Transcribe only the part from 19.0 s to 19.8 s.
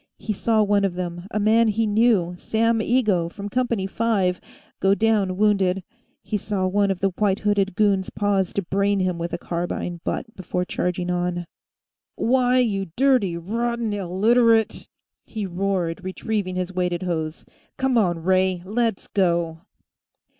go!"